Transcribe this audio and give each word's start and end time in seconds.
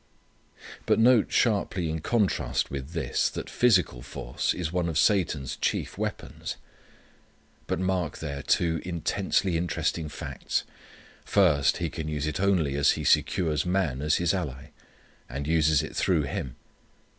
But 0.87 0.97
note 0.97 1.31
sharply 1.31 1.87
in 1.87 1.99
contrast 1.99 2.71
with 2.71 2.93
this 2.93 3.29
that 3.29 3.51
physical 3.51 4.01
force 4.01 4.51
is 4.55 4.71
one 4.73 4.89
of 4.89 4.97
Satan's 4.97 5.55
chief 5.55 5.95
weapons. 5.95 6.55
But 7.67 7.79
mark 7.79 8.17
there 8.17 8.41
two 8.41 8.81
intensely 8.83 9.55
interesting 9.57 10.09
facts: 10.09 10.63
first, 11.23 11.77
he 11.77 11.91
can 11.91 12.07
use 12.07 12.25
it 12.25 12.39
only 12.39 12.75
as 12.75 12.93
he 12.93 13.03
secures 13.03 13.63
man 13.63 14.01
as 14.01 14.15
his 14.15 14.33
ally, 14.33 14.71
and 15.29 15.45
uses 15.45 15.83
it 15.83 15.95
through 15.95 16.23
him. 16.23 16.55